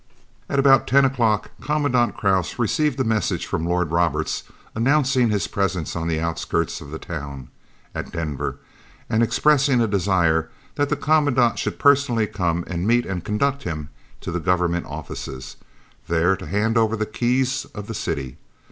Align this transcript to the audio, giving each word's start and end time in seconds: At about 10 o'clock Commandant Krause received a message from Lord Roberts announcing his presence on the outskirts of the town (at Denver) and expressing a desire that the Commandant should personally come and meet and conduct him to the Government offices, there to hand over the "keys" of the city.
At 0.49 0.57
about 0.57 0.87
10 0.87 1.05
o'clock 1.05 1.51
Commandant 1.61 2.17
Krause 2.17 2.57
received 2.57 2.99
a 2.99 3.03
message 3.03 3.45
from 3.45 3.67
Lord 3.67 3.91
Roberts 3.91 4.41
announcing 4.73 5.29
his 5.29 5.45
presence 5.45 5.95
on 5.95 6.07
the 6.07 6.19
outskirts 6.19 6.81
of 6.81 6.89
the 6.89 6.97
town 6.97 7.49
(at 7.93 8.11
Denver) 8.11 8.57
and 9.11 9.21
expressing 9.21 9.79
a 9.79 9.85
desire 9.87 10.49
that 10.73 10.89
the 10.89 10.95
Commandant 10.95 11.59
should 11.59 11.77
personally 11.77 12.25
come 12.25 12.63
and 12.65 12.87
meet 12.87 13.05
and 13.05 13.23
conduct 13.23 13.61
him 13.61 13.89
to 14.21 14.31
the 14.31 14.39
Government 14.39 14.87
offices, 14.87 15.57
there 16.07 16.35
to 16.35 16.47
hand 16.47 16.79
over 16.79 16.95
the 16.97 17.05
"keys" 17.05 17.65
of 17.75 17.85
the 17.85 17.93
city. 17.93 18.37